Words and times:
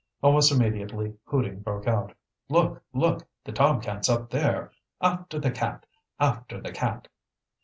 Almost 0.23 0.51
immediately 0.51 1.13
hooting 1.25 1.59
broke 1.59 1.85
out: 1.87 2.15
"Look! 2.49 2.81
look! 2.91 3.27
The 3.43 3.51
tom 3.51 3.79
cat's 3.81 4.09
up 4.09 4.31
there! 4.31 4.71
After 4.99 5.37
the 5.37 5.51
cat! 5.51 5.85
after 6.19 6.59
the 6.59 6.71
cat!" 6.71 7.07